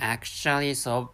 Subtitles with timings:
[0.00, 1.10] Actually, so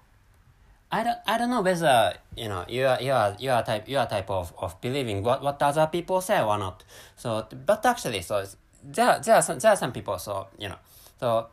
[0.91, 3.89] I don't, I don't know whether you know you are you are you are type
[3.89, 6.85] you are type of, of believing what, what other people say or not.
[7.17, 8.45] So but actually so
[8.85, 10.79] there there are some, there are some people so you know
[11.19, 11.49] so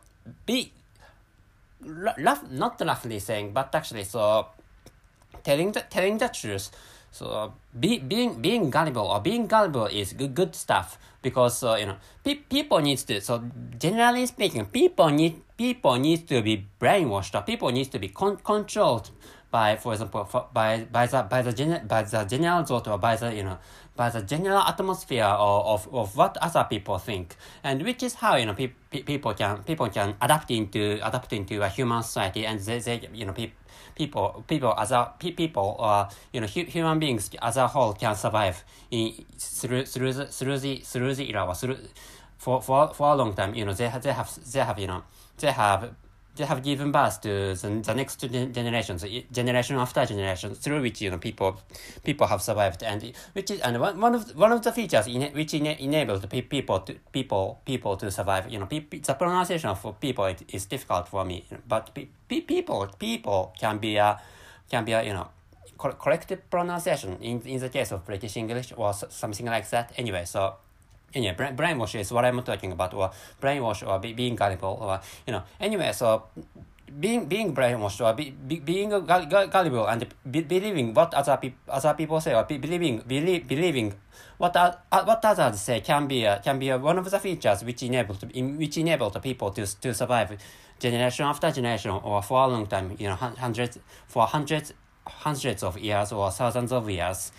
[0.46, 0.72] be
[1.80, 4.46] rough, not roughly saying but actually so
[5.42, 6.70] telling the telling the truth
[7.14, 11.86] so be, being being gullible or being gullible is good, good stuff because uh, you
[11.86, 11.94] know
[12.24, 13.40] pe- people needs to so
[13.78, 18.38] generally speaking people need people need to be brainwashed or people need to be con-
[18.38, 19.10] controlled
[19.52, 22.98] by for example for, by by the by the gen- by the general thought or
[22.98, 23.58] by the you know
[23.96, 28.36] by the general atmosphere of, of, of what other people think and which is how
[28.36, 32.44] you know pe- pe- people can people can adapt into adapt into a human society
[32.46, 33.52] and they, they you know pe-
[33.94, 38.14] people people as a people or you know hu- human beings as a whole can
[38.14, 41.78] survive in through through the through the through the era through
[42.36, 44.86] for for for a long time you know they have they have they have you
[44.86, 45.02] know
[45.38, 45.94] they have
[46.36, 51.00] they have given birth to the, the next generation, the generation after generation, through which
[51.00, 51.60] you know people
[52.02, 55.22] people have survived, and which is and one, one of one of the features in,
[55.34, 58.50] which ena- enabled people to people people to survive.
[58.50, 62.40] You know, pe- the pronunciation of people it, is difficult for me, but pe- pe-
[62.40, 64.20] people people can be a
[64.70, 65.28] can be a you know
[65.78, 69.92] correct pronunciation in in the case of British English or something like that.
[69.96, 70.56] Anyway, so
[71.14, 75.00] anyway, brain, brainwash is what I'm talking about, or brainwash or be, being gullible, or
[75.26, 75.42] you know.
[75.60, 76.24] Anyway, so
[77.00, 81.94] being being brainwashed or be, be, being gullible and be, believing what other people other
[81.94, 83.94] people say or be, believing believe, believing
[84.38, 84.72] what uh,
[85.04, 88.14] what others say can be uh, can be uh, one of the features which enable
[88.14, 90.38] to in, which enable the people to to survive
[90.78, 94.72] generation after generation or for a long time, you know, hundreds for hundreds
[95.06, 97.32] hundreds of years or thousands of years,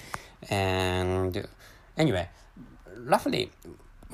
[0.49, 1.47] and
[1.97, 2.27] anyway
[2.97, 3.51] roughly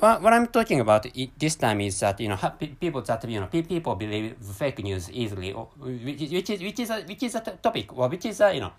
[0.02, 1.06] what, what I'm talking about
[1.38, 2.38] this time is that you know
[2.80, 6.90] people that you know people believe fake news easily, which is which is which is
[6.90, 8.72] a, which is a topic or which is a, you know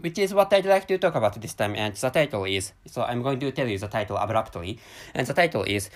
[0.00, 1.74] which is what I'd like to talk about this time.
[1.76, 4.78] And the title is so I'm going to tell you the title abruptly,
[5.14, 5.90] and the title is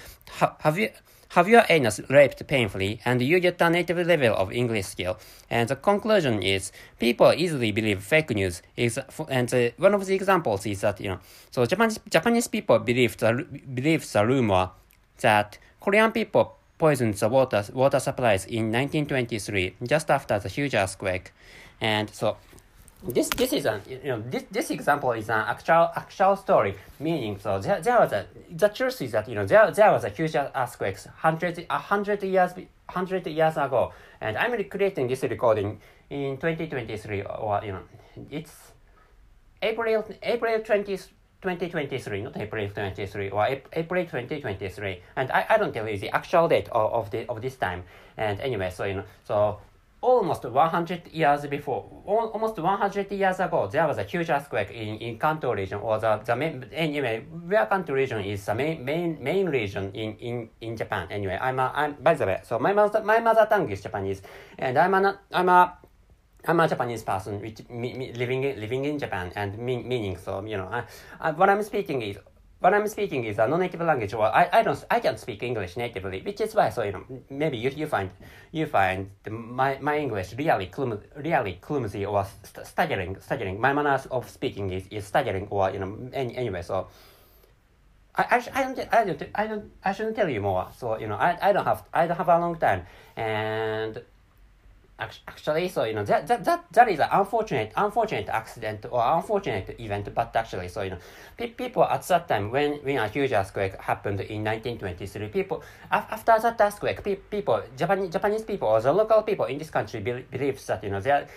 [0.59, 0.91] have you
[1.31, 5.19] have your anus raped painfully and you get a native level of English skill.
[5.51, 8.63] And the conclusion is people easily believe fake news.
[8.77, 8.99] Is
[9.29, 11.21] and the, one of the examples is that you know
[11.51, 14.71] so Japanese Japanese people believe the believe the rumor
[15.21, 21.33] that Korean people poisoned the water water supplies in 1923 just after the huge earthquake,
[21.81, 22.37] and so
[23.03, 27.39] this this is an you know this this example is an actual actual story meaning
[27.39, 30.09] so there, there was a the truth is that you know there there was a
[30.09, 32.53] huge earthquake hundred a hundred years
[32.89, 33.93] hundred years ago.
[34.21, 35.81] And I'm creating this recording
[36.11, 37.83] in 2023 or you know
[38.31, 38.73] it's
[39.63, 40.97] April April 20
[41.43, 46.49] 2023 not April 23 or April 2023 and I, I don't tell you the actual
[46.49, 47.85] date of, of the of this time.
[48.17, 49.59] And anyway so you know so
[50.01, 55.19] almost 100 years before, almost 100 years ago, there was a huge earthquake in, in
[55.19, 59.47] Kanto region, or the, the main, anyway, where Kanto region is the main, main, main
[59.47, 61.09] region in, in, in Japan.
[61.11, 64.23] Anyway, I'm a, I'm, by the way, so my mother, my mother tongue is Japanese,
[64.59, 65.79] and I'm a, I'm a,
[66.47, 70.45] I'm a Japanese person which, me, me, living, living in Japan, and mean, meaning, so,
[70.45, 70.85] you know, I,
[71.21, 72.19] I, what I'm speaking is
[72.61, 75.77] what I'm speaking is a non-native language, Well, I, I don't I can't speak English
[75.77, 78.11] natively, which is why so you know maybe you, you find
[78.51, 83.61] you find the, my my English really clum, really clumsy or st- staggering staggering.
[83.61, 86.63] My manners of speaking is, is staggering or you know any, anyway.
[86.63, 86.89] So
[88.17, 90.69] I, I, I don't I don't I don't I shouldn't tell you more.
[90.79, 94.03] So you know I, I don't have I don't have a long time and
[94.99, 99.77] actually so you know that that that, that is an unfortunate unfortunate accident or unfortunate
[99.79, 100.99] event but actually so you know
[101.37, 106.39] pe- people at that time when when a huge earthquake happened in 1923 people after
[106.41, 110.25] that earthquake pe- people japanese japanese people or the local people in this country be-
[110.31, 111.29] believe that you know there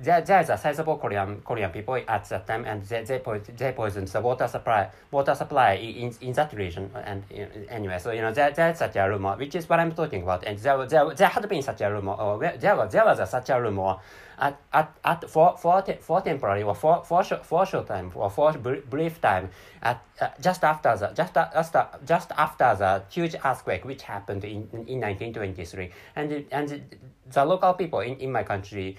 [0.00, 3.72] there there's a sizable korean korean people at that time and they they, po- they
[3.72, 8.12] poisoned the water supply water supply in in that region and you know, anyway so
[8.12, 10.86] you know there, there's such a rumor which is what i'm talking about and there
[10.86, 13.60] there, there had been such a rumor or there was there was a, such a
[13.60, 13.96] rumor
[14.38, 18.30] at, at, at for, for, for temporary or for, for, short, for short time or
[18.30, 19.50] for brief time
[19.82, 24.68] at uh, just after the just after just after the huge earthquake which happened in,
[24.86, 26.96] in 1923 and and
[27.32, 28.96] the local people in, in my country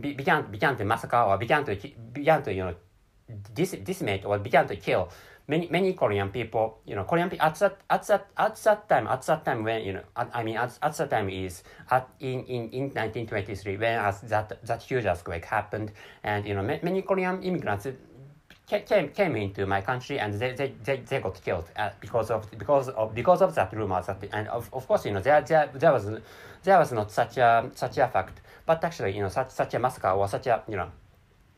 [0.00, 1.76] be, began began to massacre or began to
[2.12, 2.74] began to you know
[3.54, 5.08] dis, decimate or began to kill
[5.48, 9.22] many many Korean people, you know, Korean at that at that at that time at
[9.22, 12.44] that time when you know at, I mean at, at that time is at in
[12.44, 15.92] in in 1923 when as that that huge earthquake happened
[16.22, 17.86] and you know many Korean immigrants
[18.66, 22.50] came came into my country and they they, they, they got killed uh, because of
[22.58, 25.70] because of because of that rumor that and of, of course you know there there
[25.74, 26.08] there was
[26.62, 28.40] there was not such a such a fact
[28.70, 30.88] but actually, you know, such such a massacre or such a you know,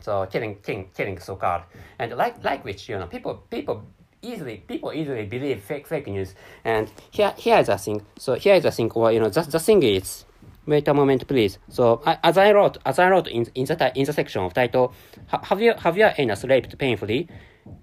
[0.02, 1.62] so killing killing killing so called,
[1.98, 3.84] and like like which you know people people
[4.22, 6.34] easily people easily believe fake fake news,
[6.64, 8.04] and here here is a thing.
[8.18, 10.24] So here is a thing, or you know, the the thing is.
[10.64, 11.58] Wait a moment, please.
[11.70, 14.54] So, I, as I wrote, as I wrote in, in the in the section of
[14.54, 14.92] title,
[15.26, 17.28] have you have your anus raped painfully?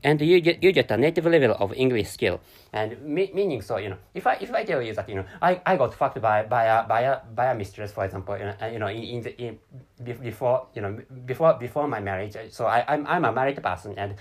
[0.04, 2.40] And you get you get a native level of English skill.
[2.74, 5.26] And me, meaning so you know if I if I tell you that you know
[5.42, 8.46] I, I got fucked by by a by a by a mistress for example you
[8.46, 9.60] know, uh, you know in, in the in,
[10.04, 12.36] before you know before before my marriage.
[12.52, 13.96] So I I'm I'm a married person.
[13.98, 14.16] And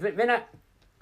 [0.00, 0.42] when I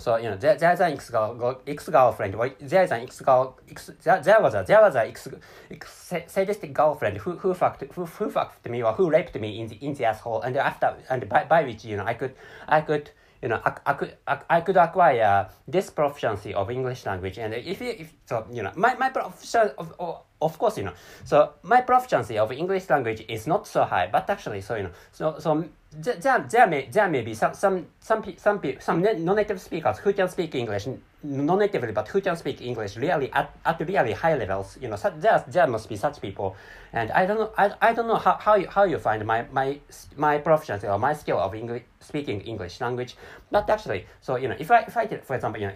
[0.01, 3.59] so you know there, there's an ex girl ex girlfriend or there's an ex girl
[3.69, 5.27] ex, there, there was a there was a ex,
[5.71, 9.67] ex sadistic girlfriend who who fucked who, who fucked me or who raped me in
[9.67, 10.43] the in the asshole.
[10.43, 12.35] And after and by, by which you know I could
[12.69, 13.11] I could
[13.43, 17.81] you know, I, I could I, could acquire this proficiency of English language, and if,
[17.81, 20.95] if so, you know, my my proficiency of, of of course, you know,
[21.25, 24.93] so my proficiency of English language is not so high, but actually, so you know,
[25.13, 29.03] so so there there there, may there may be some some some some people, some
[29.03, 30.87] non-native speakers who can speak English
[31.23, 34.79] non-natively, but who can speak English really at, at really high levels.
[34.81, 36.57] You know, such, there there must be such people,
[36.93, 39.47] and I don't know I, I don't know how, how you how you find my
[39.51, 39.81] my
[40.17, 43.17] my proficiency or my skill of English speaking English language,
[43.51, 45.75] but actually, so you know, if I if I for example, you know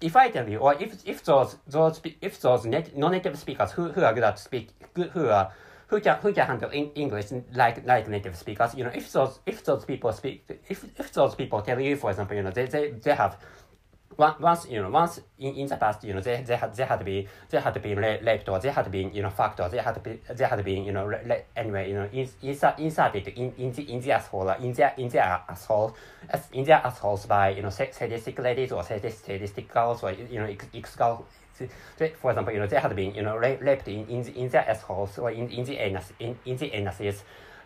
[0.00, 4.04] if I tell you, or if if those those if those non-native speakers who, who
[4.04, 5.50] are good at speak who are
[5.88, 9.40] who can who can handle in English like like native speakers, you know, if those
[9.46, 12.66] if those people speak if if those people tell you, for example, you know, they
[12.66, 13.38] they, they have
[14.18, 17.04] once you know once in, in the past you know they they had they had
[17.04, 20.02] been they had been raped or they had been you know fucked or they had
[20.02, 21.10] been they had been you know
[21.54, 25.08] anyway you know in, insert, inserted in in the in the asshole in their in
[25.08, 25.94] their asshole
[26.52, 30.46] in their assholes by you know sadistic ladies or sadistic, sadistic girls or you know
[30.46, 30.96] ex, ex
[31.58, 34.48] girls for example, you know, they had been, you know, raped in, in, the, in
[34.48, 37.22] their assholes or in, in the anus, in, in the anuses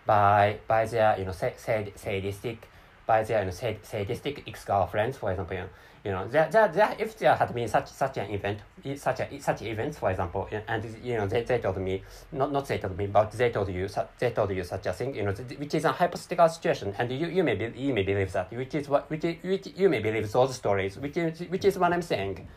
[0.07, 2.69] by, by their, you know, sad, sadistic,
[3.07, 5.69] by their, you know, sad, sadistic ex-girlfriends, for example, you know,
[6.05, 8.61] you know, there, there, there, if there had been such such an event,
[8.97, 12.03] such a such events, for example, and you know, they, they told me,
[12.33, 13.87] not not they told me, but they told you,
[14.19, 17.27] they told you such a thing, you know, which is a hypothetical situation, and you,
[17.27, 20.33] you may be, you may believe that, which is what, which, which you may believe
[20.33, 22.49] those stories, which is which is what I'm saying,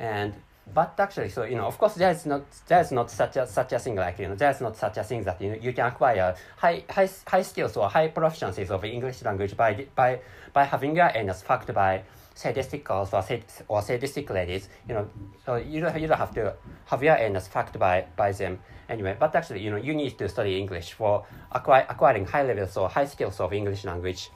[0.00, 0.34] and
[0.72, 3.78] but actually, so you know, of course, there's not there's not such a such a
[3.78, 6.34] thing like you know, there's not such a thing that you know, you can acquire
[6.56, 10.20] high high high skills or high proficiencies of English language by by
[10.52, 12.02] by having your anus fucked by
[12.34, 14.68] sadistic girls or, sad, or sadistic ladies.
[14.88, 15.10] You know,
[15.44, 16.54] so you don't you don't have to
[16.86, 19.16] have your anus fucked by by them anyway.
[19.18, 22.88] But actually, you know, you need to study English for acquire, acquiring high levels or
[22.88, 24.30] high skills of English language.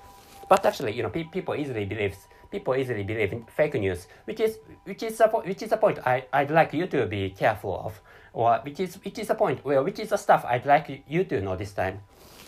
[0.49, 2.17] But actually, you know, pe- people easily believe
[2.55, 4.53] people easily believe in fake news, which is
[4.85, 7.93] which is a which is a point I I'd like you to be careful of,
[8.33, 11.25] or which is which is a point well which is the stuff I'd like you
[11.31, 11.97] to know this time,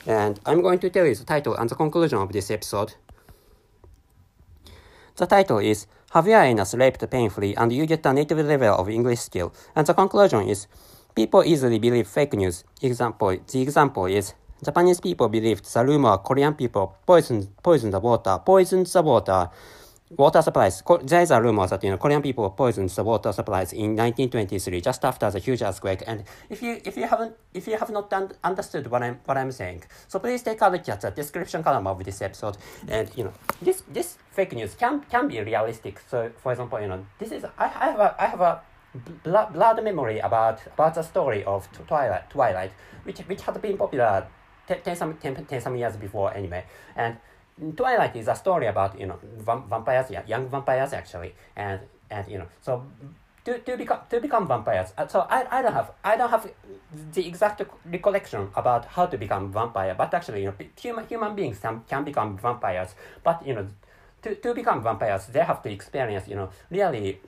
[0.06, 2.94] and I'm going to tell you the title and the conclusion of this episode.
[5.17, 9.20] The title is your anus raped painfully and you get a native level of English
[9.20, 10.69] skill, and the conclusion is
[11.17, 12.62] People easily believe fake news.
[12.82, 18.38] Example, the example is Japanese people believed the rumor Korean people poisoned, poisoned the water,
[18.44, 19.49] poisoned the water
[20.11, 20.82] water supplies.
[21.03, 24.81] There is a rumor that you know Korean people poisoned the water supplies in 1923,
[24.81, 26.03] just after the huge earthquake.
[26.06, 29.37] And if you if you haven't if you have not un understood what I'm what
[29.37, 32.56] I'm saying, so please take a look at the description column of this episode.
[32.89, 36.01] And you know this this fake news can can be realistic.
[36.08, 38.60] So for example, you know this is I, I have a I have a
[39.25, 42.72] blood, blood memory about about the story of Twilight Twilight,
[43.05, 44.29] which which had been popular
[44.69, 46.65] 10, 10, some, 10, 10 some years before anyway.
[46.96, 47.17] And
[47.77, 49.19] Twilight is a story about you know
[49.69, 52.84] vampires, young vampires actually, and and you know so
[53.44, 54.93] to, to become to become vampires.
[54.98, 56.51] Uh, so I, I don't have I don't have
[57.13, 61.58] the exact recollection about how to become vampire, but actually you know human human beings
[61.58, 62.94] can, can become vampires,
[63.25, 63.67] but you know
[64.22, 67.20] to, to become vampires they have to experience you know really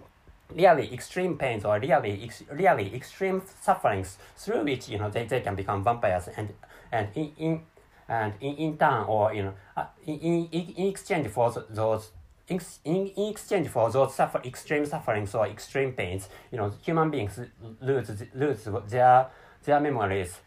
[0.54, 5.40] really extreme pains or really ex, really extreme sufferings through which you know they, they
[5.40, 6.54] can become vampires and
[6.90, 7.61] and in, in
[8.08, 12.10] and in, in turn or you know uh, in, in, in exchange for those
[12.48, 17.38] in, in, exchange for those suffer extreme sufferings or extreme pains you know human beings
[17.80, 19.26] lose lose their
[19.64, 20.38] their memories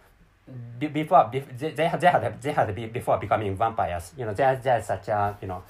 [0.80, 4.86] before they, they had they had they had before becoming vampires you know there there's
[4.86, 5.64] such a you know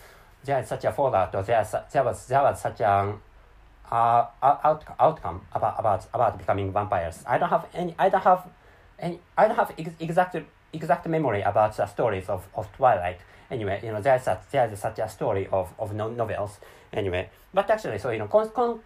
[0.43, 3.19] there's such a fallout or there there was there was such a
[3.91, 7.24] uh, out, outcome about about about becoming vampires.
[7.27, 7.93] I don't have any.
[8.00, 8.48] I don't have
[8.98, 9.19] any.
[9.38, 10.38] I don't have ex- exact
[10.74, 13.20] exact memory about the stories of, of Twilight.
[13.50, 16.60] Anyway, you know, there's such, there's such a story of, of no, novels.
[16.94, 18.80] Anyway, but actually, so, you know, con, con,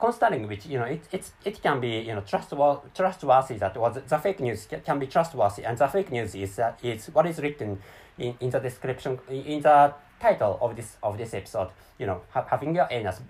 [0.00, 3.98] considering which, you know, it, it's, it can be, you know, trustworthy, trustworthy that was,
[4.08, 5.64] the fake news can be trustworthy.
[5.64, 7.78] And the fake news is, uh, is what is written
[8.18, 11.68] in, in the description, in the title of this, of this episode.
[11.98, 13.20] You know, ha, having your anus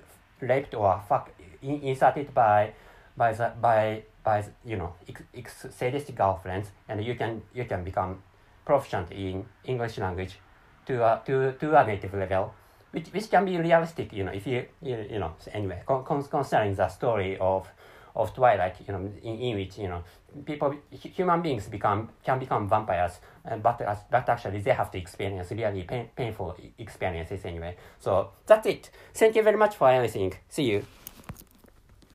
[0.41, 1.33] raped or fuck,
[1.63, 2.73] inserted by,
[3.17, 4.93] by the, by, by, you know,
[5.35, 8.21] ex, sadistic girlfriends, and you can, you can become
[8.65, 10.41] proficient in English language
[10.85, 12.53] to a, to, to a native level,
[12.91, 16.89] which, which can be realistic, you know, if you, you, you know, anyway, con, the
[16.89, 17.69] story of,
[18.17, 20.03] of Twilight, you know, in, in which, you know,
[20.45, 24.99] people, human beings become, can become vampires, uh, but, uh, but actually they have to
[24.99, 27.77] experience really pain, painful experiences anyway.
[28.01, 28.91] So that's it.
[29.15, 30.35] Thank you very much for listening.
[30.49, 30.85] See you.